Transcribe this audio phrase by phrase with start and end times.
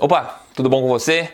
[0.00, 1.28] Opa, tudo bom com você?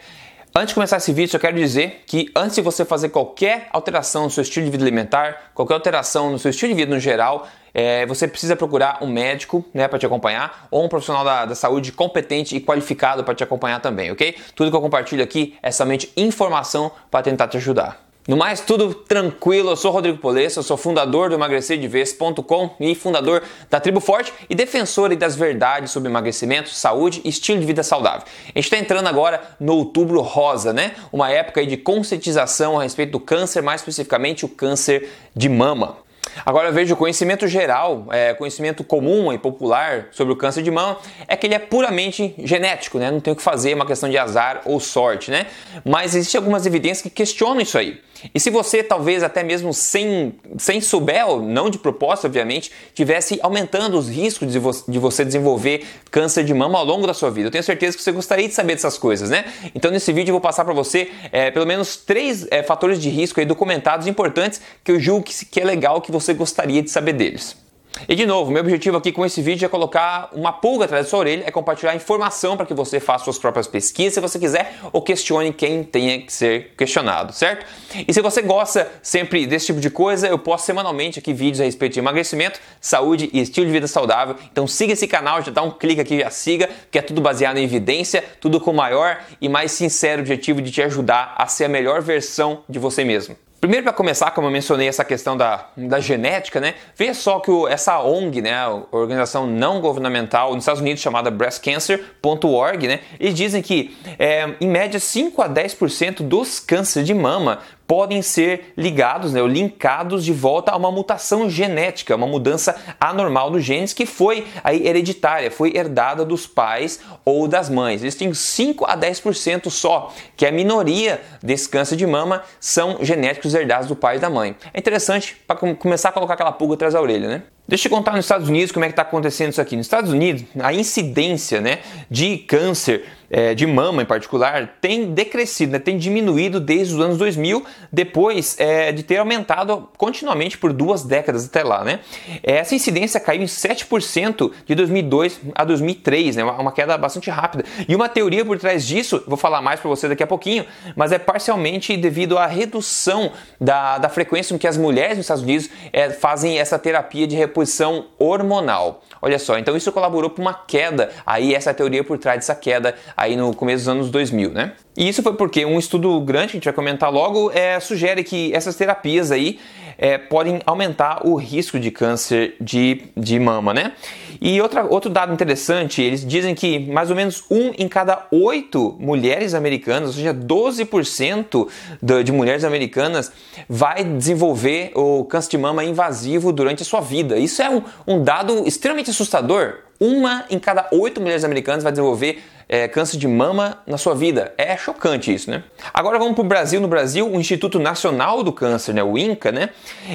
[0.55, 4.25] Antes de começar esse vídeo, eu quero dizer que antes de você fazer qualquer alteração
[4.25, 7.46] no seu estilo de vida alimentar, qualquer alteração no seu estilo de vida no geral,
[7.74, 11.54] é, você precisa procurar um médico né, para te acompanhar ou um profissional da, da
[11.54, 14.35] saúde competente e qualificado para te acompanhar também, ok?
[14.54, 18.04] Tudo que eu compartilho aqui é somente informação para tentar te ajudar.
[18.27, 19.73] No mais, tudo tranquilo.
[19.73, 24.55] Eu sou Rodrigo Polesso, eu sou fundador do emagrecerdevez.com e fundador da Tribo Forte e
[24.55, 28.23] defensor das verdades sobre emagrecimento, saúde e estilo de vida saudável.
[28.47, 30.95] A gente está entrando agora no outubro rosa, né?
[31.13, 35.98] Uma época de conscientização a respeito do câncer, mais especificamente o câncer de mama.
[36.46, 40.98] Agora veja, o conhecimento geral, é, conhecimento comum e popular sobre o câncer de mama
[41.29, 43.10] é que ele é puramente genético, né?
[43.10, 45.46] Não tem o que fazer, é uma questão de azar ou sorte, né?
[45.84, 48.01] Mas existem algumas evidências que questionam isso aí.
[48.34, 53.98] E se você, talvez até mesmo sem, sem souber, não de propósito, obviamente, tivesse aumentando
[53.98, 57.48] os riscos de, vo de você desenvolver câncer de mama ao longo da sua vida.
[57.48, 59.45] Eu tenho certeza que você gostaria de saber dessas coisas, né?
[59.74, 63.09] Então, nesse vídeo, eu vou passar para você é, pelo menos três é, fatores de
[63.09, 66.91] risco aí documentados importantes que eu julgo que, que é legal que você gostaria de
[66.91, 67.64] saber deles.
[68.09, 71.11] E de novo, meu objetivo aqui com esse vídeo é colocar uma pulga atrás da
[71.11, 74.75] sua orelha, é compartilhar informação para que você faça suas próprias pesquisas se você quiser
[74.92, 77.64] ou questione quem tenha que ser questionado, certo?
[78.06, 81.64] E se você gosta sempre desse tipo de coisa, eu posto semanalmente aqui vídeos a
[81.64, 84.36] respeito de emagrecimento, saúde e estilo de vida saudável.
[84.53, 87.56] Então siga esse canal, já dá um clique aqui, já siga, que é tudo baseado
[87.56, 91.64] em evidência, tudo com o maior e mais sincero objetivo de te ajudar a ser
[91.64, 93.36] a melhor versão de você mesmo.
[93.65, 96.75] Primeiro, para começar, como eu mencionei essa questão da, da genética, né?
[96.95, 101.31] Veja só que o, essa ONG, né, a organização não governamental nos Estados Unidos chamada
[101.31, 103.01] breastcancer.org, né?
[103.19, 108.73] Eles dizem que, é, em média, 5 a 10% dos cânceres de mama podem ser
[108.77, 113.93] ligados, né, ou linkados de volta a uma mutação genética, uma mudança anormal dos genes
[113.93, 118.03] que foi aí hereditária, foi herdada dos pais ou das mães.
[118.03, 122.99] Eles têm 5 a 10% só, que é a minoria desse câncer de mama são
[123.03, 124.57] genéticos herdados do pai e da mãe.
[124.73, 127.42] É interessante para começar a colocar aquela pulga atrás da orelha, né?
[127.67, 129.75] Deixa eu contar nos Estados Unidos como é que está acontecendo isso aqui.
[129.75, 131.78] Nos Estados Unidos, a incidência né,
[132.10, 137.16] de câncer é, de mama em particular tem decrescido, né, tem diminuído desde os anos
[137.16, 141.82] 2000, depois é, de ter aumentado continuamente por duas décadas até lá.
[141.82, 142.00] Né?
[142.42, 147.64] Essa incidência caiu em 7% de 2002 a 2003, né, uma queda bastante rápida.
[147.88, 151.12] E uma teoria por trás disso, vou falar mais para você daqui a pouquinho, mas
[151.12, 155.70] é parcialmente devido à redução da, da frequência com que as mulheres nos Estados Unidos
[155.92, 159.03] é, fazem essa terapia de reposição hormonal.
[159.22, 162.97] Olha só, então isso colaborou para uma queda, aí essa teoria por trás dessa queda
[163.16, 164.72] aí no começo dos anos 2000, né?
[164.97, 168.22] E isso foi porque um estudo grande, que a gente vai comentar logo, é, sugere
[168.25, 169.59] que essas terapias aí
[169.97, 173.93] é, podem aumentar o risco de câncer de, de mama, né?
[174.41, 178.97] E outra, outro dado interessante, eles dizem que mais ou menos um em cada oito
[178.98, 181.69] mulheres americanas, ou seja, 12%
[182.03, 183.32] de, de mulheres americanas
[183.69, 187.38] vai desenvolver o câncer de mama invasivo durante a sua vida.
[187.44, 189.78] Isso é um, um dado extremamente assustador.
[189.99, 194.53] Uma em cada oito mulheres americanas vai desenvolver é, câncer de mama na sua vida.
[194.56, 195.62] É chocante isso, né?
[195.93, 196.81] Agora vamos para o Brasil.
[196.81, 199.71] No Brasil, o Instituto Nacional do Câncer, né, o INCA, né,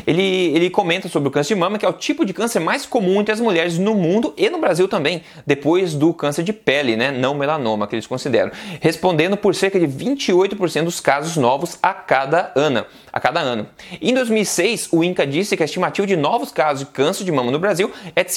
[0.05, 0.21] ele,
[0.55, 3.21] ele comenta sobre o câncer de mama, que é o tipo de câncer mais comum
[3.21, 7.11] entre as mulheres no mundo e no Brasil também, depois do câncer de pele, né,
[7.11, 8.51] não melanoma, que eles consideram,
[8.81, 12.85] respondendo por cerca de 28% dos casos novos a cada ano.
[13.11, 13.67] A cada ano.
[14.01, 17.51] Em 2006, o INCA disse que a estimativa de novos casos de câncer de mama
[17.51, 18.31] no Brasil é de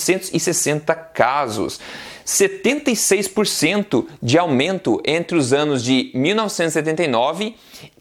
[0.00, 1.80] 57.960 casos.
[2.26, 7.56] 76% de aumento entre os anos de 1979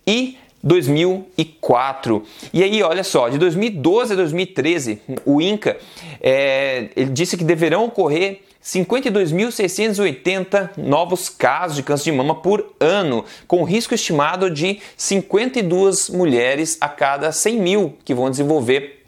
[0.06, 2.24] e 2004.
[2.54, 5.78] E aí, olha só, de 2012 a 2013, o INCA
[6.22, 13.26] é, ele disse que deverão ocorrer 52.680 novos casos de câncer de mama por ano,
[13.48, 18.99] com risco estimado de 52 mulheres a cada 100 mil que vão desenvolver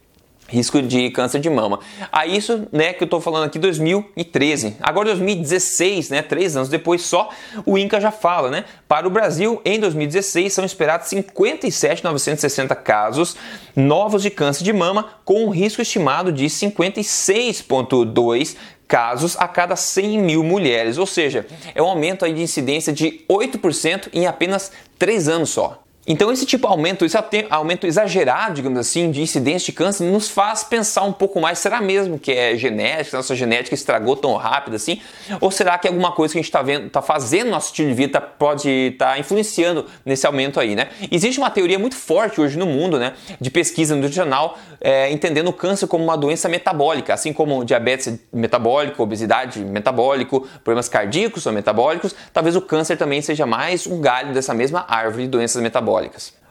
[0.51, 1.79] risco de câncer de mama.
[2.11, 4.75] A isso, né, que eu estou falando aqui 2013.
[4.81, 7.29] Agora 2016, né, três anos depois só,
[7.65, 8.65] o INCA já fala, né?
[8.87, 13.37] Para o Brasil, em 2016 são esperados 57.960 casos
[13.75, 18.57] novos de câncer de mama, com um risco estimado de 56,2
[18.87, 23.23] casos a cada 100 mil mulheres, ou seja, é um aumento aí de incidência de
[23.29, 25.81] 8% em apenas 3 anos só.
[26.11, 27.17] Então esse tipo de aumento, esse
[27.49, 31.79] aumento exagerado, digamos assim, de incidência de câncer nos faz pensar um pouco mais, será
[31.79, 34.99] mesmo que é genética, nossa genética estragou tão rápido assim?
[35.39, 37.87] Ou será que é alguma coisa que a gente está vendo, está fazendo nosso estilo
[37.87, 40.89] de vida tá, pode estar tá influenciando nesse aumento aí, né?
[41.09, 45.53] Existe uma teoria muito forte hoje no mundo, né, de pesquisa nutricional, é, entendendo o
[45.53, 52.13] câncer como uma doença metabólica, assim como diabetes metabólico, obesidade metabólico, problemas cardíacos ou metabólicos,
[52.33, 56.00] talvez o câncer também seja mais um galho dessa mesma árvore de doenças metabólicas.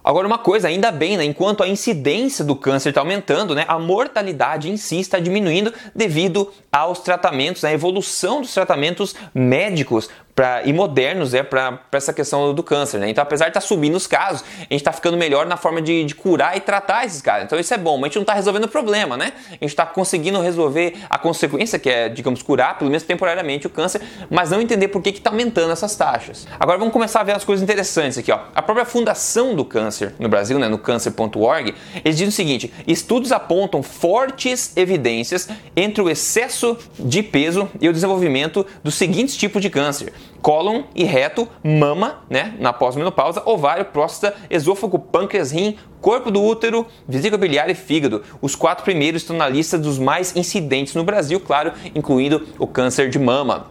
[0.02, 1.24] Agora, uma coisa, ainda bem, né?
[1.24, 3.64] Enquanto a incidência do câncer está aumentando, né?
[3.68, 10.62] A mortalidade em si está diminuindo devido aos tratamentos, à evolução dos tratamentos médicos pra,
[10.64, 12.98] e modernos é, para essa questão do câncer.
[12.98, 13.10] Né?
[13.10, 15.82] Então, apesar de estar tá subindo os casos, a gente está ficando melhor na forma
[15.82, 17.44] de, de, curar e tratar esses casos.
[17.44, 19.32] Então, isso é bom, mas a gente não está resolvendo o problema, né?
[19.48, 23.70] A gente está conseguindo resolver a consequência, que é, digamos, curar, pelo menos temporariamente, o
[23.70, 24.00] câncer,
[24.30, 26.46] mas não entender por que está aumentando essas taxas.
[26.58, 28.30] Agora, vamos começar a ver as coisas interessantes aqui.
[28.30, 28.38] Ó.
[28.54, 31.74] A própria Fundação do Câncer no Brasil, né, no câncer.org,
[32.04, 36.59] eles dizem o seguinte: estudos apontam fortes evidências entre o excesso
[36.98, 42.54] de peso e o desenvolvimento dos seguintes tipos de câncer cólon e reto, mama, né,
[42.58, 48.22] na pós-menopausa, ovário, próstata, esôfago, pâncreas, rim, corpo do útero, vesícula biliar e fígado.
[48.40, 53.10] Os quatro primeiros estão na lista dos mais incidentes no Brasil, claro, incluindo o câncer
[53.10, 53.66] de mama.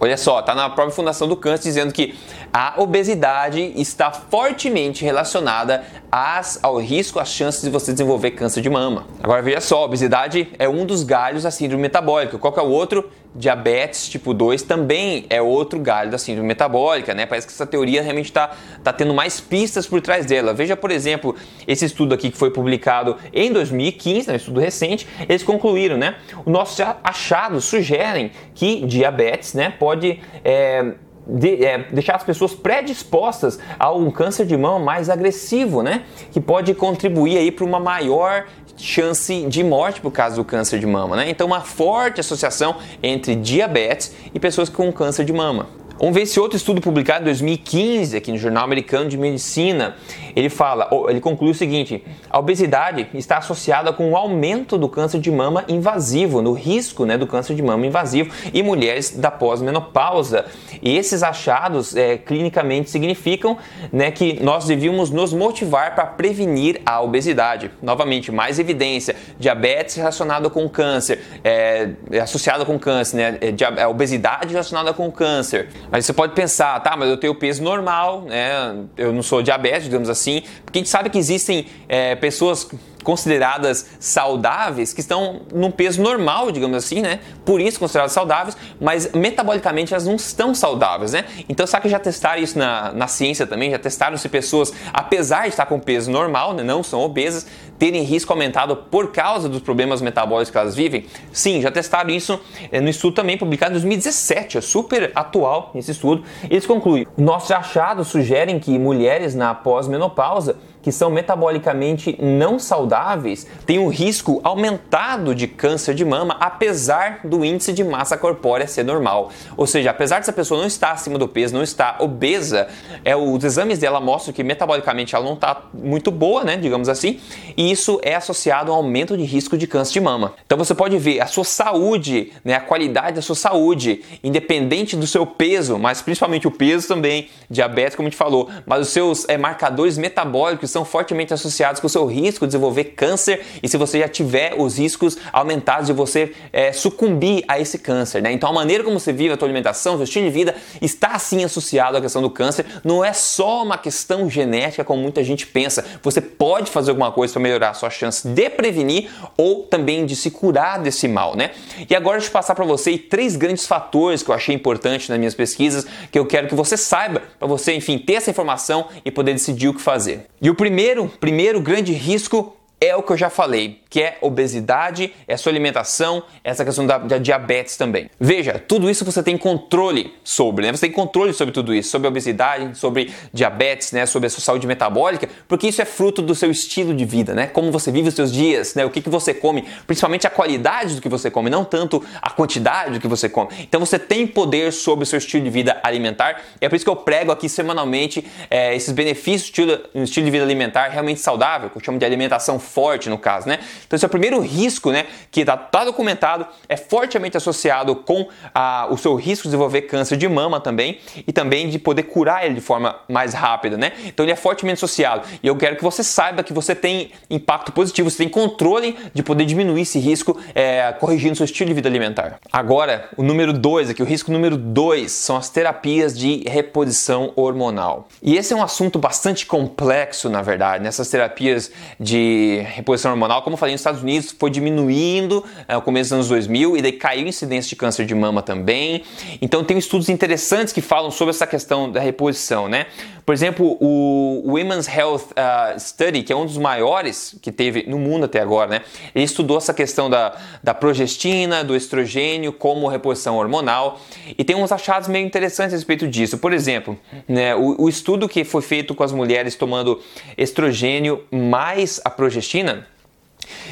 [0.00, 2.14] Olha só, tá na própria Fundação do Câncer dizendo que
[2.52, 8.70] a obesidade está fortemente relacionada às, ao risco, às chances de você desenvolver câncer de
[8.70, 9.06] mama.
[9.22, 12.38] Agora veja só, obesidade é um dos galhos da síndrome metabólica.
[12.38, 13.08] Qual que é o outro?
[13.34, 17.26] Diabetes tipo 2 também é outro galho da síndrome metabólica, né?
[17.26, 18.50] Parece que essa teoria realmente está
[18.82, 20.54] tá tendo mais pistas por trás dela.
[20.54, 25.06] Veja, por exemplo, esse estudo aqui que foi publicado em 2015, né, um estudo recente,
[25.28, 26.16] eles concluíram, né?
[26.44, 30.94] Os nossos achados sugerem que diabetes, né, pode é,
[31.28, 36.04] de, é, deixar as pessoas predispostas a um câncer de mama mais agressivo, né?
[36.32, 38.46] Que pode contribuir aí para uma maior
[38.76, 41.28] chance de morte por causa do câncer de mama, né?
[41.28, 45.66] Então, uma forte associação entre diabetes e pessoas com câncer de mama.
[45.98, 49.96] Vamos ver esse outro estudo publicado em 2015 aqui no Jornal Americano de Medicina.
[50.36, 55.18] Ele fala, ele conclui o seguinte: a obesidade está associada com o aumento do câncer
[55.18, 60.44] de mama invasivo, no risco né, do câncer de mama invasivo e mulheres da pós-menopausa.
[60.80, 63.58] E esses achados é, clinicamente significam
[63.92, 67.72] né, que nós devíamos nos motivar para prevenir a obesidade.
[67.82, 73.38] Novamente, mais evidência: diabetes relacionado com câncer, é, é com câncer, né,
[73.76, 75.68] é, obesidade relacionada com câncer.
[75.90, 78.76] Mas você pode pensar, tá, mas eu tenho peso normal, né?
[78.96, 80.42] Eu não sou diabético, digamos assim.
[80.64, 82.68] Porque a gente sabe que existem é, pessoas
[83.02, 87.20] consideradas saudáveis que estão num peso normal, digamos assim, né?
[87.44, 91.24] Por isso consideradas saudáveis, mas metabolicamente elas não estão saudáveis, né?
[91.48, 93.70] Então, será que já testaram isso na, na ciência também?
[93.70, 97.46] Já testaram se pessoas, apesar de estar com peso normal, né, não são obesas,
[97.78, 101.06] terem risco aumentado por causa dos problemas metabólicos que elas vivem?
[101.32, 102.40] Sim, já testaram isso
[102.72, 106.24] é, no estudo também publicado em 2017, é super atual esse estudo.
[106.50, 113.78] Eles concluem: nossos achados sugerem que mulheres na pós-menopausa que são metabolicamente não saudáveis têm
[113.78, 119.30] um risco aumentado de câncer de mama, apesar do índice de massa corpórea ser normal.
[119.56, 122.68] Ou seja, apesar dessa pessoa não estar acima do peso, não estar obesa,
[123.04, 127.20] é, os exames dela mostram que metabolicamente ela não está muito boa, né, digamos assim,
[127.56, 130.34] e isso é associado ao aumento de risco de câncer de mama.
[130.46, 135.06] Então você pode ver a sua saúde, né, a qualidade da sua saúde, independente do
[135.06, 139.28] seu peso, mas principalmente o peso também, diabetes, como a gente falou, mas os seus
[139.28, 143.76] é, marcadores metabólicos são fortemente associados com o seu risco de desenvolver câncer e se
[143.76, 148.22] você já tiver os riscos aumentados de você é, sucumbir a esse câncer.
[148.22, 148.32] Né?
[148.32, 151.44] Então a maneira como você vive a sua alimentação, seu estilo de vida está assim
[151.44, 152.66] associado à questão do câncer.
[152.84, 155.84] Não é só uma questão genética como muita gente pensa.
[156.02, 160.16] Você pode fazer alguma coisa para melhorar a sua chance de prevenir ou também de
[160.16, 161.50] se curar desse mal, né?
[161.88, 165.18] E agora deixa eu passar para você três grandes fatores que eu achei importantes nas
[165.18, 169.10] minhas pesquisas que eu quero que você saiba para você, enfim, ter essa informação e
[169.10, 170.26] poder decidir o que fazer.
[170.40, 175.12] E o primeiro, primeiro grande risco é o que eu já falei, que é obesidade,
[175.26, 178.08] é sua alimentação, essa questão da, da, diabetes também.
[178.20, 180.72] Veja, tudo isso você tem controle sobre, né?
[180.72, 184.06] Você tem controle sobre tudo isso, sobre obesidade, sobre diabetes, né?
[184.06, 187.46] Sobre a sua saúde metabólica, porque isso é fruto do seu estilo de vida, né?
[187.46, 188.84] Como você vive os seus dias, né?
[188.84, 192.30] O que, que você come, principalmente a qualidade do que você come, não tanto a
[192.30, 193.48] quantidade do que você come.
[193.60, 196.42] Então você tem poder sobre o seu estilo de vida alimentar.
[196.60, 200.30] É por isso que eu prego aqui semanalmente é, esses benefícios do estilo, estilo de
[200.30, 203.58] vida alimentar realmente saudável, que eu chamo de alimentação forte no caso, né?
[203.86, 208.28] Então esse é o primeiro risco, né, que está tá documentado, é fortemente associado com
[208.54, 212.44] a, o seu risco de desenvolver câncer de mama também e também de poder curar
[212.44, 213.92] ele de forma mais rápida, né?
[214.04, 215.26] Então ele é fortemente associado.
[215.42, 219.22] E eu quero que você saiba que você tem impacto positivo, você tem controle de
[219.22, 222.38] poder diminuir esse risco é, corrigindo seu estilo de vida alimentar.
[222.52, 228.08] Agora, o número 2 aqui, o risco número 2 são as terapias de reposição hormonal.
[228.22, 233.54] E esse é um assunto bastante complexo, na verdade, nessas terapias de reposição hormonal, como
[233.54, 236.92] eu falei, nos Estados Unidos foi diminuindo é, no começo dos anos 2000 e daí
[236.92, 239.02] caiu a incidência de câncer de mama também.
[239.40, 242.86] Então tem estudos interessantes que falam sobre essa questão da reposição, né?
[243.28, 247.98] Por exemplo, o Women's Health uh, Study, que é um dos maiores que teve no
[247.98, 248.80] mundo até agora, né?
[249.14, 254.00] Ele estudou essa questão da, da progestina, do estrogênio como reposição hormonal
[254.38, 256.38] e tem uns achados meio interessantes a respeito disso.
[256.38, 260.00] Por exemplo, né, o, o estudo que foi feito com as mulheres tomando
[260.38, 262.86] estrogênio mais a progestina,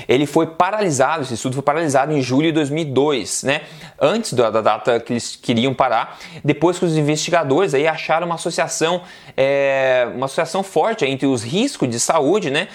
[0.09, 3.63] ele foi paralisado, esse estudo foi paralisado em julho de 2002, né?
[4.01, 8.35] Antes da, da data que eles queriam parar, depois que os investigadores aí acharam uma
[8.35, 9.03] associação,
[9.37, 12.69] é, uma associação forte entre os riscos de saúde, né?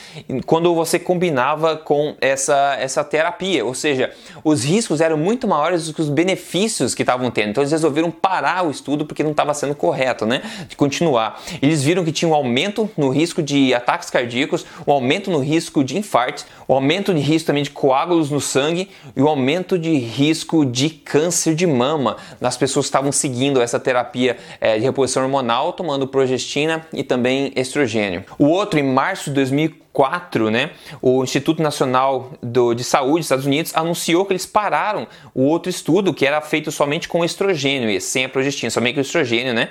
[0.45, 4.11] Quando você combinava com essa, essa terapia, ou seja,
[4.43, 7.49] os riscos eram muito maiores do que os benefícios que estavam tendo.
[7.49, 10.41] Então eles resolveram parar o estudo porque não estava sendo correto, né?
[10.67, 11.41] De continuar.
[11.61, 15.83] Eles viram que tinha um aumento no risco de ataques cardíacos, um aumento no risco
[15.83, 19.97] de infarto, um aumento de risco também de coágulos no sangue e o aumento de
[19.97, 25.23] risco de câncer de mama nas pessoas que estavam seguindo essa terapia é, de reposição
[25.23, 28.25] hormonal, tomando progestina e também estrogênio.
[28.37, 30.71] O outro, em março de 2004, 4, né,
[31.01, 35.69] o Instituto Nacional do, de Saúde dos Estados Unidos anunciou que eles pararam o outro
[35.69, 39.69] estudo que era feito somente com estrogênio e sem a progestina, somente com estrogênio, né,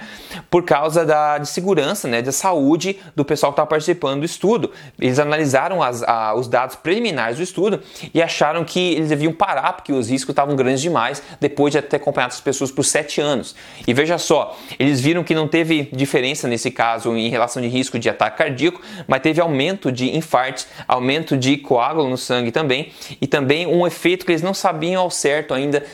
[0.51, 4.71] por causa da de segurança, né, da saúde do pessoal que estava participando do estudo.
[4.99, 7.81] Eles analisaram as, a, os dados preliminares do estudo
[8.13, 11.97] e acharam que eles deviam parar porque os riscos estavam grandes demais depois de ter
[11.97, 13.55] acompanhado as pessoas por 7 anos.
[13.87, 17.99] E veja só, eles viram que não teve diferença nesse caso em relação de risco
[17.99, 23.27] de ataque cardíaco, mas teve aumento de infartos, aumento de coágulo no sangue também e
[23.27, 25.85] também um efeito que eles não sabiam ao certo ainda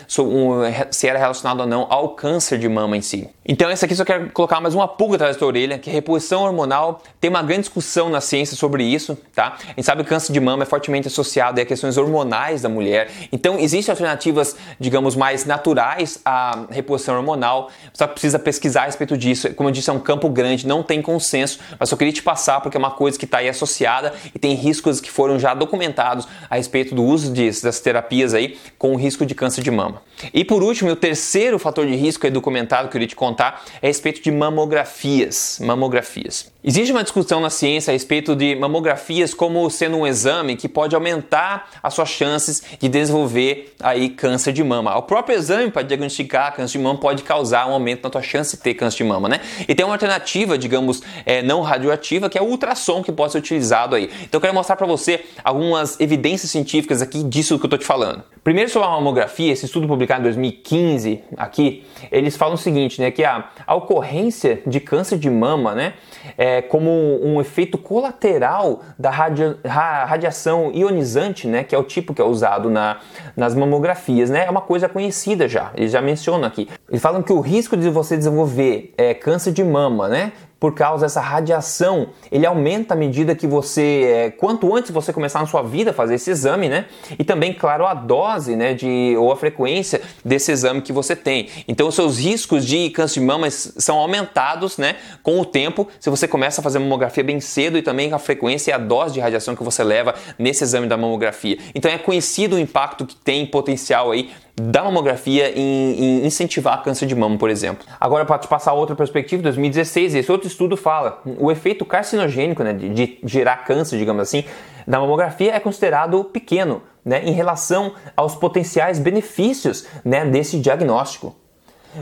[0.91, 3.29] se era relacionado ou não ao câncer de mama em si.
[3.49, 6.43] Então, esse aqui só quero colocar mais uma pulga atrás da orelha, que a reposição
[6.43, 9.57] hormonal tem uma grande discussão na ciência sobre isso, tá?
[9.63, 12.69] A gente sabe que o câncer de mama é fortemente associado a questões hormonais da
[12.69, 13.09] mulher.
[13.31, 17.71] Então, existem alternativas, digamos, mais naturais à reposição hormonal.
[17.93, 19.55] Só precisa pesquisar a respeito disso.
[19.55, 22.61] Como eu disse, é um campo grande, não tem consenso, mas só queria te passar
[22.61, 26.27] porque é uma coisa que está aí associada e tem riscos que foram já documentados
[26.49, 27.33] a respeito do uso
[27.63, 30.03] das terapias aí com o risco de câncer de mama.
[30.33, 33.65] E por último, o terceiro fator de risco aí documentado que eu queria te contar
[33.83, 35.59] é a respeito de mamografias.
[35.61, 36.51] Mamografias.
[36.65, 40.97] Existe uma discussão na ciência a respeito de mamografias como sendo um exame que pode
[40.97, 44.97] aumentar as suas chances de desenvolver aí câncer de mama.
[44.97, 48.57] O próprio exame para diagnosticar câncer de mama pode causar um aumento na tua chance
[48.57, 49.41] de ter câncer de mama, né?
[49.69, 53.39] E tem uma alternativa, digamos, é, não radioativa, que é o ultrassom que pode ser
[53.39, 54.11] utilizado aí.
[54.23, 57.85] Então eu quero mostrar para você algumas evidências científicas aqui disso que eu tô te
[57.85, 58.23] falando.
[58.47, 63.11] Primeiro sobre a mamografia, esse estudo publicado em 2015 aqui, eles falam o seguinte, né,
[63.11, 65.95] que a, a ocorrência de câncer de mama, né,
[66.39, 66.89] é, como
[67.25, 72.71] um efeito colateral da radia, radiação ionizante, né, que é o tipo que é usado
[72.71, 73.01] na,
[73.37, 76.69] nas mamografias, né, é uma coisa conhecida já, eles já mencionam aqui.
[76.89, 81.05] Eles falam que o risco de você desenvolver é, câncer de mama, né, por causa
[81.05, 85.63] dessa radiação, ele aumenta à medida que você, é, quanto antes você começar na sua
[85.63, 86.87] vida a fazer esse exame, né?
[87.19, 91.49] E também, claro, a dose, né, de ou a frequência desse exame que você tem.
[91.69, 96.09] Então, os seus riscos de câncer de mama são aumentados, né, com o tempo, se
[96.09, 99.21] você começa a fazer mamografia bem cedo e também a frequência e a dose de
[99.21, 101.59] radiação que você leva nesse exame da mamografia.
[101.75, 107.07] Então, é conhecido o impacto que tem potencial aí da mamografia em, em incentivar câncer
[107.07, 107.87] de mama, por exemplo.
[108.01, 112.73] Agora, para te passar outra perspectiva, 2016, esse outro estudo fala o efeito carcinogênico né,
[112.73, 114.45] de, de gerar câncer, digamos assim,
[114.87, 121.37] da mamografia é considerado pequeno né, em relação aos potenciais benefícios né, desse diagnóstico.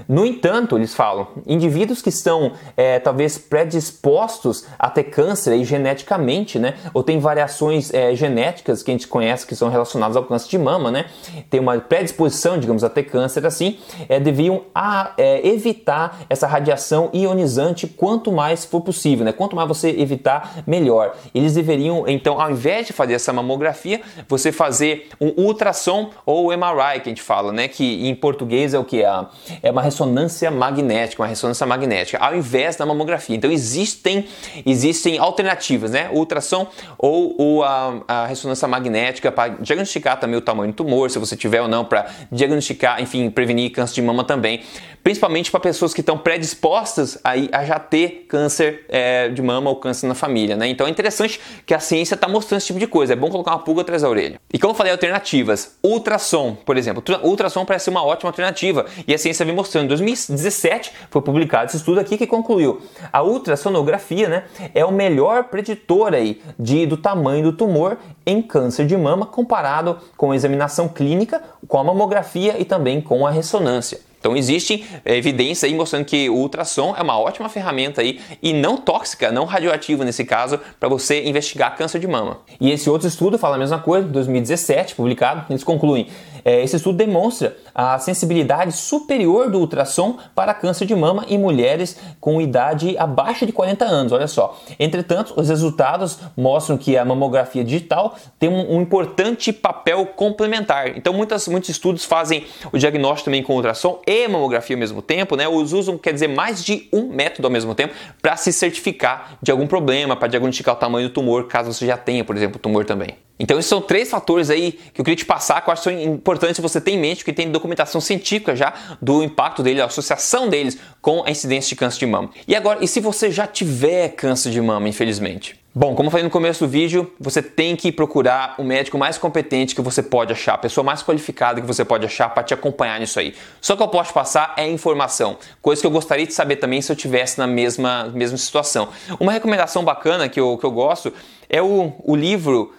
[0.09, 6.59] No entanto, eles falam, indivíduos que estão é, talvez predispostos a ter câncer aí, geneticamente,
[6.59, 6.75] né?
[6.93, 10.59] Ou tem variações é, genéticas que a gente conhece que são relacionadas ao câncer de
[10.59, 11.07] mama, né?
[11.49, 17.11] Tem uma predisposição, digamos, a ter câncer assim, é, deviam a, é, evitar essa radiação
[17.13, 19.33] ionizante quanto mais for possível, né?
[19.33, 21.15] Quanto mais você evitar, melhor.
[21.35, 27.01] Eles deveriam, então, ao invés de fazer essa mamografia, você fazer um ultrassom ou MRI,
[27.01, 27.69] que a gente fala, né?
[27.69, 29.03] Que em português é o que?
[29.03, 33.37] É uma ressonância magnética, uma ressonância magnética, ao invés da mamografia.
[33.37, 34.27] Então existem,
[34.67, 36.09] existem alternativas, né?
[36.13, 36.67] Ultrassom
[36.99, 41.37] ou, ou a, a, ressonância magnética para diagnosticar também o tamanho do tumor, se você
[41.37, 44.63] tiver ou não, para diagnosticar, enfim, prevenir câncer de mama também
[45.05, 49.77] principalmente para pessoas que estão predispostas a, a já ter câncer é, de mama ou
[49.77, 50.67] câncer na família, né?
[50.67, 53.13] Então é interessante que a ciência está mostrando esse tipo de coisa.
[53.13, 54.41] É bom colocar uma pulga atrás da orelha.
[54.53, 55.77] E como eu falei, alternativas.
[55.85, 57.05] Ultrassom, por exemplo.
[57.23, 59.85] Ultrassom parece uma ótima alternativa e a ciência vem mostrando.
[59.85, 62.81] Em 2017 foi publicado esse estudo aqui que concluiu
[63.13, 64.45] a ultrassonografia, né,
[64.75, 69.99] é o melhor preditor aí de, do tamanho do tumor em câncer de mama comparado
[70.17, 74.14] com a examinação clínica, com a mamografia e também com a ressonância.
[74.25, 78.55] Então existe é, evidência aí mostrando que o ultrassom é uma ótima ferramenta aí e
[78.55, 82.39] não tóxica, não radioativa nesse caso, para você investigar câncer de mama.
[82.59, 86.07] E esse outro estudo fala a mesma coisa, 2017, publicado, eles concluem
[86.45, 92.41] esse estudo demonstra a sensibilidade superior do ultrassom para câncer de mama em mulheres com
[92.41, 94.13] idade abaixo de 40 anos.
[94.13, 94.61] Olha só.
[94.79, 100.97] Entretanto, os resultados mostram que a mamografia digital tem um, um importante papel complementar.
[100.97, 105.37] Então, muitas, muitos estudos fazem o diagnóstico também com ultrassom e mamografia ao mesmo tempo,
[105.37, 105.49] né?
[105.49, 109.51] Os usam, quer dizer, mais de um método ao mesmo tempo para se certificar de
[109.51, 112.85] algum problema, para diagnosticar o tamanho do tumor, caso você já tenha, por exemplo, tumor
[112.85, 113.17] também.
[113.39, 115.91] Então esses são três fatores aí que eu queria te passar que eu acho que
[115.91, 118.73] são importantes você ter em mente, que tem documentação científica já
[119.03, 122.31] do impacto dele, a associação deles com a incidência de câncer de mama.
[122.47, 125.59] E agora, e se você já tiver câncer de mama, infelizmente?
[125.77, 129.19] Bom, como eu falei no começo do vídeo, você tem que procurar o médico mais
[129.19, 132.55] competente que você pode achar, a pessoa mais qualificada que você pode achar para te
[132.55, 133.35] acompanhar nisso aí.
[133.61, 136.93] Só que eu posso passar é informação, coisa que eu gostaria de saber também se
[136.93, 138.91] eu tivesse na mesma, mesma situação.
[139.19, 141.13] Uma recomendação bacana que eu, que eu gosto
[141.49, 142.73] é o, o livro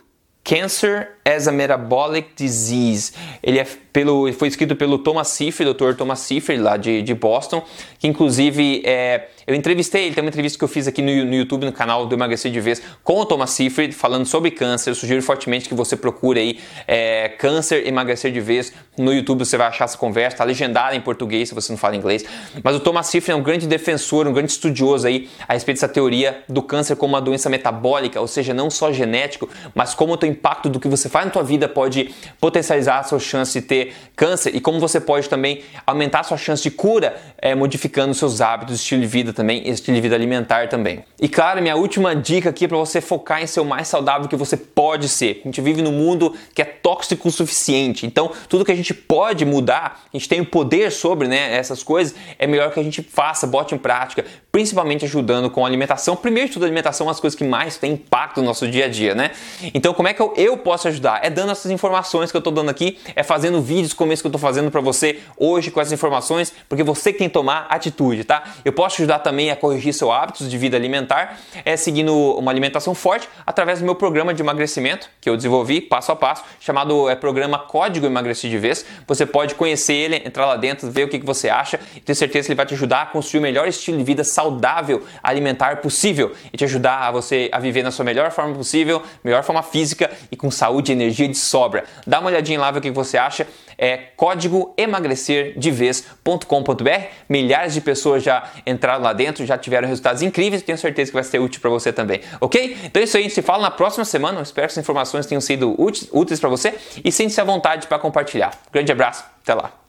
[0.46, 3.12] Cancer as a Metabolic Disease.
[3.42, 5.96] Ele é pelo, foi escrito pelo Thomas Seyfried, Dr.
[5.96, 7.64] Thomas Seyfried, lá de, de Boston,
[7.98, 11.34] que inclusive é, eu entrevistei ele, tem uma entrevista que eu fiz aqui no, no
[11.34, 14.92] YouTube, no canal do Emagrecer de Vez, com o Thomas Seyfried, falando sobre câncer.
[14.92, 19.58] Eu sugiro fortemente que você procure aí é, Câncer Emagrecer de Vez no YouTube, você
[19.58, 22.24] vai achar essa conversa, tá legendada em português se você não fala inglês.
[22.62, 25.88] Mas o Thomas Seyfried é um grande defensor, um grande estudioso aí a respeito dessa
[25.88, 30.18] teoria do câncer como uma doença metabólica, ou seja, não só genético, mas como o
[30.36, 33.94] impacto do que você faz na tua vida pode potencializar a sua chance de ter
[34.15, 38.42] câncer e como você pode também aumentar a sua chance de cura é, modificando seus
[38.42, 41.04] hábitos, estilo de vida também, estilo de vida alimentar também.
[41.20, 44.27] E claro, minha última dica aqui é para você focar em ser o mais saudável
[44.27, 45.42] que você pode ser.
[45.44, 48.94] A gente vive num mundo que é tóxico o suficiente, então tudo que a gente
[48.94, 52.84] pode mudar, a gente tem o poder sobre né, essas coisas, é melhor que a
[52.84, 56.15] gente faça, bote em prática, principalmente ajudando com a alimentação.
[56.15, 58.68] Primeiro de tudo, a alimentação é uma das coisas que mais tem impacto no nosso
[58.68, 59.31] dia a dia, né?
[59.74, 61.20] Então, como é que eu, eu posso ajudar?
[61.24, 64.27] É dando essas informações que eu estou dando aqui, é fazendo vídeos como esse que
[64.27, 68.24] eu estou fazendo para você hoje com essas informações, porque você tem que tomar atitude,
[68.24, 68.44] tá?
[68.64, 72.96] Eu posso ajudar também a corrigir seus hábitos de vida alimentar, é seguindo uma alimentação
[72.96, 77.16] forte através do meu programa de emagrecimento que eu desenvolvi passo a passo, chamado é,
[77.16, 78.85] programa Código Emagrecer de Vez.
[79.07, 82.16] Você pode conhecer ele, entrar lá dentro, ver o que, que você acha e ter
[82.16, 85.77] certeza que ele vai te ajudar a construir o melhor estilo de vida saudável alimentar
[85.77, 89.64] possível e te ajudar a você a viver na sua melhor forma possível, melhor forma
[89.64, 91.86] física e com saúde e energia de sobra.
[92.06, 93.48] Dá uma olhadinha lá, ver o que, você acha
[93.78, 97.04] é código emagrecerdevez.com.br.
[97.28, 101.24] Milhares de pessoas já entraram lá dentro, já tiveram resultados incríveis, tenho certeza que vai
[101.24, 102.78] ser útil para você também, ok?
[102.84, 104.40] Então é isso aí, a gente se fala na próxima semana.
[104.40, 108.00] Eu espero que essas informações tenham sido úteis para você e sente-se à vontade para
[108.00, 108.58] compartilhar.
[108.72, 109.85] grande abraço, até lá.